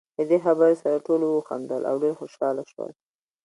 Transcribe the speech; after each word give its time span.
له 0.17 0.23
دې 0.29 0.37
خبرې 0.45 0.75
سره 0.81 1.03
ټولو 1.07 1.25
وخندل، 1.31 1.81
او 1.89 1.95
ډېر 2.03 2.13
خوشاله 2.19 2.63
شول. 2.71 2.91